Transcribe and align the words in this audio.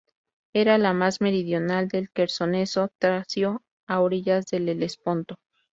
Era 0.53 0.79
la 0.79 0.93
más 0.93 1.21
meridional 1.21 1.87
del 1.87 2.09
Quersoneso 2.09 2.89
tracio, 2.97 3.61
a 3.85 3.99
orillas 4.01 4.47
del 4.47 4.67
Helesponto. 4.69 5.35